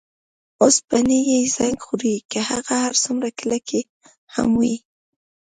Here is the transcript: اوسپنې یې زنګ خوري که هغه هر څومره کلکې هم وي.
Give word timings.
اوسپنې 0.63 1.19
یې 1.29 1.39
زنګ 1.55 1.77
خوري 1.85 2.15
که 2.31 2.39
هغه 2.49 2.75
هر 2.83 2.93
څومره 3.03 3.29
کلکې 3.39 3.81
هم 4.35 4.49
وي. 4.59 4.75